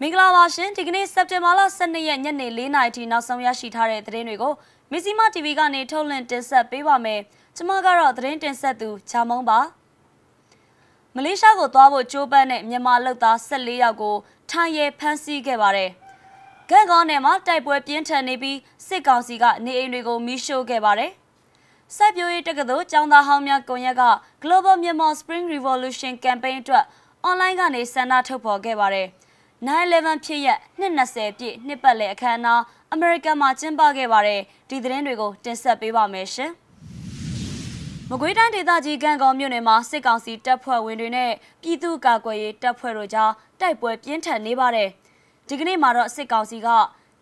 [0.00, 4.52] မင်္ဂလာပါရှင်ဒီကနေ့စက်တင်ဘာလ12ရက်ညနေ4နာရီထိနောက်ဆုံးရရှိထားတဲ့သတင်းတွေကို
[4.90, 7.20] မီစီမ TV ကနေထုတ်လွှင့်တင်ဆက်ပေးပါမယ်
[7.56, 9.58] ကျွန်မကတော့သတင်းတင်ဆက်သူချာမုံပါ
[11.14, 14.16] မလေးရှားကိုသွားဖို့ကြိုးပမ်းတဲ့မြန်မာလုပ်သား14ယောက်ကို
[14.50, 15.90] ထိုင်းရဲဖမ်းဆီးခဲ့ပါတယ်
[16.70, 21.12] ဂန်ကောနယ်မှာတိုက်ပွဲပြင်းထန်နေပြီးစစ်ကောင်စီကနေအိမ်တွေကိုမီးရှို့ခဲ့ပါတယ်
[21.96, 24.04] စိုက်ပျိုးရေးတက္ကသိုလ်ကျောင်းသားဟောင်းများကွန်ရက်က
[24.42, 26.84] Global Myanmar Spring Revolution Campaign အတွက်
[27.24, 29.08] အွန်လိုင်းကနေဆန္ဒထုတ်ဖော်ခဲ့ပါတယ်။
[29.64, 36.50] 9/11ဖြစ်ရက်220ပြည့်နှစ်ပတ်လည်အခမ်းအနားအမေရိကန်မှာကျင်းပခဲ့ပါတယ်။ဒီသတင်းတွေကိုတင်ဆက်ပေးပါမယ်ရှင်။
[38.10, 41.32] မကွေးတိုင်းဒေသကြီးကံကောမြို့နယ်မှာစစ်ကောင်စီတပ်ဖွဲ့ဝင်တွေနဲ့
[41.62, 44.88] ပြည်သူ့ကာကွယ်ရေးတပ်ဖွဲ့တို့ကြားတိုက်ပွဲပြင်းထန်နေပါတယ်။
[45.48, 46.68] ဒီကနေ့မှာတော့စစ်ကောင်စီက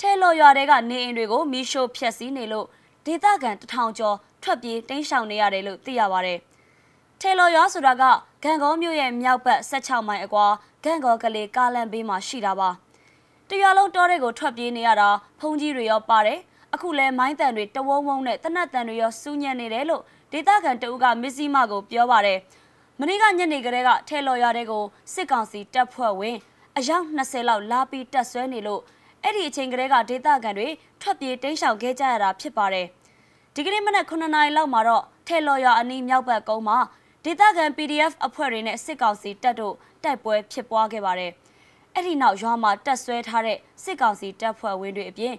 [0.00, 2.66] ထဲလော်ရွာတဲကနေအိမ်တွေကိုမီးရှို့ဖျက်ဆီးနေလို့
[3.06, 6.38] ဒေသခံတထောင်ကျော်ထွက်ပြေးတိမ်းရှောင်နေရတယ်လို့သိရပါတယ်။
[7.20, 8.04] ထဲလော်ရွာဆိုတာက
[8.42, 10.46] ဂန်ကောမြို့ရဲ့မြောက်ဘက်16မိုင်အကွာ
[10.84, 12.70] ဂန်ကောကလေးကားလမ်းဘေးမှာရှိတာပါ။
[13.48, 15.08] တရွာလုံးတောတွေကိုထွက်ပြေးနေရတာ
[15.40, 16.38] ဖုန်ကြီးတွေရောပါတယ်။
[16.74, 22.38] အခုလဲမိုင်းတန်တွေတဝုံဝုံနဲ့တနတ်တန်တွေရောစူးညံနေတယ်လို့ဒေသခံတအုပ်ကမစ္စည်းမကိုပြောပါတယ်။
[23.00, 26.36] မနေ့ကညနေကလေးကထဲလော်ရွာတဲ့ကိုစစ်ကောင်စီတပ်ဖွဲ့ဝင်
[26.76, 28.80] အယောက်20လောက်လာပြီးတက်ဆွဲနေလို့
[29.22, 30.68] အဲ့ဒီအချိန်ကလေးကဒေသခံတွေ
[31.00, 32.86] ထွက်ပြေးတိမ်းရှောင်ခဲ့ကြရတာဖြစ်ပါတယ်။
[33.54, 36.78] ဒီကနေ့မနက်9နာရီလောက်မှာတော့ထဲလော်ရွာအနီးမြောက်ဘက်ကုန်းမှာ
[37.26, 41.32] ဒေသခံ PDF အဖွဲ့တွေနဲ့စစ်ကောင်စီတပ်တို့တိုက်ပွဲဖြစ်ပွားခဲ့ပါတယ်။
[41.94, 45.34] အဲ့ဒီနောက်ရွာမှာတက်ဆွဲထားတဲ့စစ်ကောင်စီတပ်ဖွဲ့ဝင်တွေအပြင်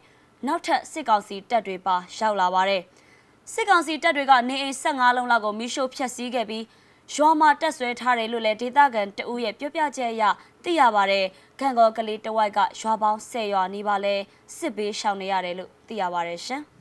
[0.47, 2.81] နောက်ထပ်စစ်ကောင်စီတပ်တွေပါရောက်လာပါတယ်။
[3.53, 6.65] စစ်ကောင်စီတပ်တွေကနေအိမ်15လုံးလောက်ကိုမီးရှို့ဖျက်ဆီးခဲ့ပြီး
[7.15, 10.23] ရွာမှာတက်ဆွဲထားတယ်လို့လည်းဒေသခံတအူးရဲ့ပြောပြချက်အရ
[10.63, 11.25] သိရပါတယ်။
[11.59, 14.15] ခံကောကလေးတဝိုက်ကရွာပေါင်း10ရွာနီးပါလဲ
[14.57, 16.63] စစ်ဘေးရှောင်နေရတယ်လို့သိရပါတယ်ရှင်။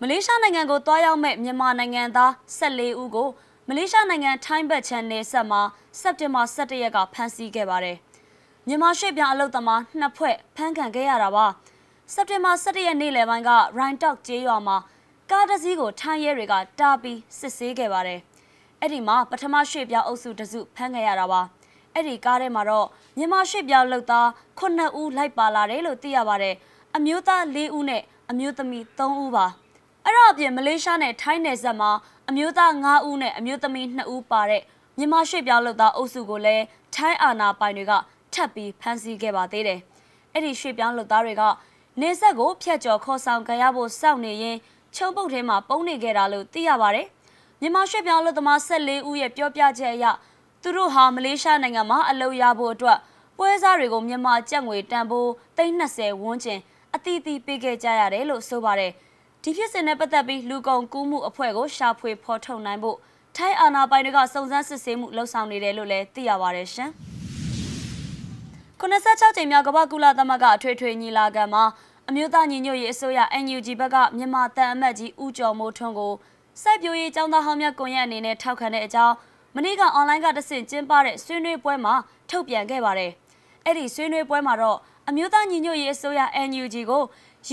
[0.00, 3.28] မလေးရှားနိုင်ငံကိုတွားရောက်မဲ့မြန်မာနိုင်ငံသား14ဦးကို
[3.68, 5.62] မလေးရှားနိုင်ငံထိုင်းဘက်ချန်နယ်ဆက်မှာ
[6.00, 7.96] စက်တင်ဘာ17ရက်ကဖမ်းဆီးခဲ့ပါတယ်။
[8.66, 11.46] မြန်မာရွှေ့ပြောင်းအလုပ်သမားနှစ်ဖွဲ့ဖမ်းခံခဲ့ရတာပါ။
[12.12, 14.76] စက်တင်ဘာ17ရက်နေ့လယ်ပိုင်းက Rhine Talk ကျေးရွာမှာ
[15.30, 18.20] ကားတစ်စီးကိုထိုင်းရဲတွေကတားပြီးစစ်ဆေးခဲ့ပါတယ်။
[18.80, 21.40] အဲ့ဒီမှာပထမရွှေ့ပြောင်းအုပ်စုတစုဖမ်းခဲ့ရတာပါ။
[21.94, 22.86] အဲ့ဒီကားထဲမှာတော့
[23.18, 24.28] မြန်မာရွှေ့ပြောင်းလုပ်သား
[24.60, 26.54] 9ဦးလိုက်ပါလာတယ်လို့သိရပါတယ်။
[26.96, 29.46] အမျိုးသား4ဦးနဲ့အမျိုးသမီး3ဦးပါ။
[30.06, 31.90] အဲ့တော့အပြင်မလေးရှားနဲ့ထိုင်းနယ်စပ်မှာ
[32.28, 34.62] အမျိုးသား9ဦးနဲ့အမျိုးသမီး2ဦးပါတဲ့
[34.98, 37.92] မြန်မာရွှေ့ပြောင်းလုပ်သားအုပ်စုကိုလည်းထိုင်းအာဏာပိုင်တွေက
[38.32, 39.80] ထပ်ပြီးဖမ်းဆီးခဲ့ပါသေးတယ်။
[40.32, 41.42] အဲ့ဒီရွှေ့ပြောင်းလုပ်သားတွေက
[42.00, 44.56] နေဆက်ကိုဖျက်ကျော်ခေါ်ဆောင်ခံရဖို့စောင့်နေရင်
[44.96, 47.06] ချုံပုတ်ထဲမှာပုံနေခဲ့တာလို့သိရပါတယ်။
[47.60, 50.04] မြန်မာရွှေ့ပြောင်းလုပ်သမား14ဦးရဲ့ပြောပြချက်အရ
[50.62, 52.98] သူတို့ဟာမလေးရှားနိုင်ငံမှာအလုပ်ရဖို့အတွက်
[53.38, 56.60] ပွဲစားတွေကိုမြန်မာကျပ်ငွေတန်ဖိုး320ဝန်းကျင်
[56.94, 58.92] အတီးတီးပေးခဲ့ကြရတယ်လို့ဆိုပါတယ်။
[59.48, 62.98] ဒီဖြစ်စဉ်နဲ့ပတ်သက်ပြီးလူကုန်ကူးမှုအဖွဲ့ကိုရှာဖွေဖော်ထုတ်နိုင်ဖို့
[63.36, 66.90] ထိုင်းအာဏာပိုင်တွေကစုံစမ်းစစ်ဆေးမှုလှုပ်ဆောင်နေတယ်လို့လည်းသိရပါတယ်ရှင်။
[68.80, 71.64] 96ကြိမ်မြောက်ကမ္ဘာကုလသမဂ္ဂအထွေထွေညီလာခံမှာ
[72.08, 76.12] အမျိုးသားညီညွတ်ရေးအစိုးရ NUG ဘက်ကမြန်မာတန်အမတ်ကြီးဦးကျော်မိုးထွန်းကို
[76.62, 79.14] စိုက်ပျိုးရေးចောင်းသားဟောင်းများကွန်ရက်အနေနဲ့ထောက်ခံတဲ့အကြောင်း
[79.56, 81.94] မနေ့ကအွန်လိုင်းကတဆင့်ကျင်းပတဲ့ဆွေးနွေးပွဲမှာ
[82.30, 83.12] ထုတ်ပြန်ခဲ့ပါတယ်။
[83.64, 84.78] အဲ့ဒီဆွေးနွေးပွဲမှာတော့
[85.10, 87.02] အမျိုးသားညီညွတ်ရေးအစိုးရ NUG ကို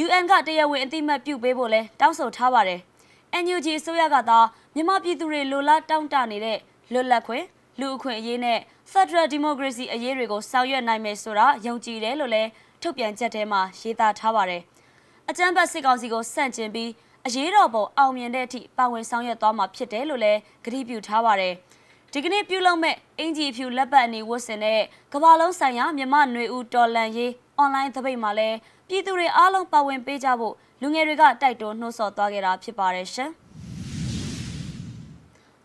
[0.03, 2.79] UN ကတရားဝင်အသိမှတ်ပြုပေးဖို့လဲတောင်းဆိုထားပါတယ်။
[3.43, 4.39] NUG အစိုးရကသာ
[4.75, 6.57] မြန်မာပြည်သူတွေလိုလားတောင်းတနေတဲ့
[6.91, 7.45] လွတ်လပ်ခွင့်
[7.79, 8.59] လူအခွင့်အရေးနဲ့
[8.91, 12.43] Federal Democracy အရေးတွေကိုဆောင်ရွက်နိုင်မယ်ဆိုတာယုံကြည်တယ်လို့လဲ
[12.81, 14.61] ထုတ်ပြန်ချက်ထဲမှာရေးသားထားပါတယ်။
[15.29, 16.89] အကြမ်းဖက်စစ်ကောင်စီကိုစန့်ကျင်ပြီး
[17.25, 21.53] အရေးတော်ပုံအောင်မြင်တဲ့အထိပါဝင်ဆောင်ရွက်သွားမှာဖြစ်တယ်လို့လည်းကတိပြုထားပါတယ်။
[22.11, 24.81] ဒီကနေ့ပြုလုပ်မဲ့အင်ဂျီဖြူလက်ပတ်အနေဝတ်ဆင်တဲ့
[25.13, 33.29] ကမ္ဘာလုံးဆိုင်ရာမြမနွေဦးတော်လန်ရေး အွန်လိုင်းသပိတ်မှာလည်းပြည်သူတွေအားလုံးပါဝင်ပေးကြဖို့လူငယ်တွေကတိုက်တွန်းနှိုးဆော်သွားခဲ့တာဖြစ်ပါတယ်ရှင်။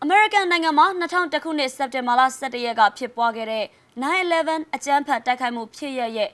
[0.01, 3.65] အမေရိကန်နိုင်ငံမှာ2000ခုနှစ်စက်တင်ဘာလ17ရက်ကဖြစ်ပွားခဲ့တဲ့
[4.01, 6.29] 9/11အကြမ်းဖက်တိုက်ခိုက်မှုဖြစ်ရရဲ့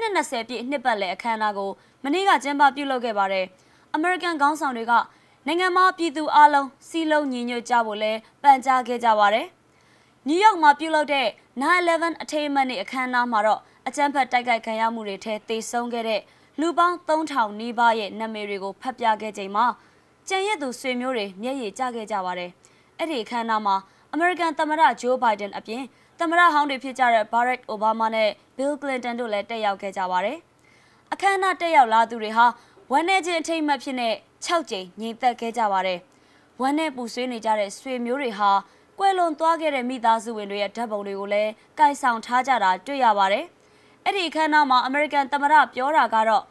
[0.00, 1.70] 20ပြည့်နှစ်ပတ်လည်အခမ်းအနားကို
[2.04, 3.44] မနေ့ကကျင်းပပြုလုပ်ခဲ့ပါတယ်။
[3.94, 4.92] အမေရိကန်ခေါင်းဆောင်တွေက
[5.46, 9.46] နိုင်ငံမှာပြည်သူအလုံးစီလုံးညီညွတ်ကြဖို့လဲပန်ကြားခဲ့ကြပါတယ်။
[10.26, 11.26] နယူးယောက်မှာပြုလုပ်တဲ့
[11.62, 16.20] 9/11အထိမ်းအမှတ်နေ့အခမ်းအနားမှာတော့ အကြမ်းဖက်တိုက်ခိုက်ခံရမှုတွေထဲတေဆုံးခဲ့တဲ့
[16.60, 19.66] လူပေါင်း3000နီးပါးရဲ့နာမည်တွေကိုဖတ်ပြခဲ့ချိန်မှာ
[20.28, 22.50] ကြံရည်သူဆွေမျိုးတွေမျက်ရည်ကျခဲ့ကြပါတယ်။
[22.98, 23.76] အဲ့ဒီအခမ်းအနားမှာ
[24.12, 25.82] အမေရိကန်သမ္မတဂျိုးဘိုင်ဒန်အပြင်
[26.18, 30.38] သမ္မတဟောင်းတွေဖြစ်ကြတဲ့ဘာရက်အိုဘားမားနဲ့ဘီလ်ကလင်တန်တို့လည်းတက်ရောက်ခဲ့ကြပါတယ်။
[31.12, 32.46] အခမ်းအနားတက်ရောက်လာသူတွေဟာ
[32.92, 34.14] ဝမ်းနဲ့ချင်းအထိတ်မှတ်ဖြစ်တဲ့
[34.44, 35.98] 6ကြိမ်ငြိမ်သက်ခဲ့ကြပါတယ်။
[36.60, 38.50] ဝမ်းနဲ့ပူဆွေးနေကြတဲ့ဆွေမျိုးတွေဟာ
[38.98, 43.46] ကွယ်လွန်သွားခဲ့တဲ့မိသားစုဝင်တွေရဲ့ဓာတ်ပုံတွေကိုလည်းကင်ဆောင်ထားကြတာတွေ့ရပါတယ်။
[44.04, 46.42] အဲ့ဒီအခမ်းအနားမှာအမေရိကန်သမ္မတပြောတာကတော့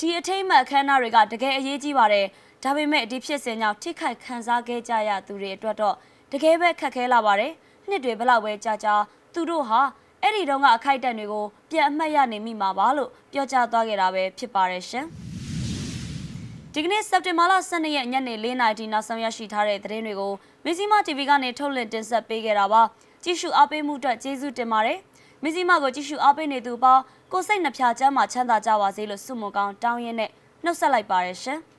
[0.00, 2.26] ဒီအထိမ်းအမှတ်အခမ်းအနားတွေကတကယ်အရေးကြီးပါတယ်
[2.64, 5.94] ဒါပေမဲ့ဒီဖြစ်စဉ်ကြောင့်ထိခိုက်ခံစားခဲ့ကြရသူတွေအတွက်တော့
[6.32, 7.52] တကယ်ပဲခက်ခဲလာပါတယ်
[7.88, 8.94] နှစ်တွေဘလောက်ပဲကြာကြာ
[9.34, 9.80] သူတို့ဟာ
[10.22, 15.06] အဲ့ဒီတော့ကအခိုက်အတန့်တွေကိုပြန်အမှတ်ရနေမိမှာပါလို့ပြောကြားသွားခဲ့တာပဲဖြစ်ပါတယ်ရှင်။
[16.72, 20.32] ဒီကနေ့စက်တင်ဘာလ12ရက်ညနေ4:00နာရီနောက်ဆုံးရရှိထားတဲ့သတင်းတွေကို
[20.64, 22.82] မဇ္ဈိမ TV ကနေထုတ်လွှင့်တင်ဆက်ပေးခဲ့တာပါ။
[23.24, 24.98] ကြည့်ရှုအားပေးမှုအတွက်ကျေးဇူးတင်ပါတယ်။
[25.42, 27.02] မဇ္ဈိမကိုကြည့်ရှုအားပေးနေသူအပေါင်း
[27.32, 30.30] ကိုစိတ်နှဖျားချမ်းမှာချမ်းသာကြပါစေလို့ဆုမွန်ကောင်းတောင်းရင်းနဲ့
[30.64, 31.58] နှုတ်ဆက်လိုက်ပါရရှင်။